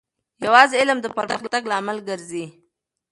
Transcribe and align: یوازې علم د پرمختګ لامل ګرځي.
یوازې 0.45 0.75
علم 0.81 0.97
د 1.01 1.07
پرمختګ 1.17 1.61
لامل 1.71 1.97
ګرځي. 2.09 2.45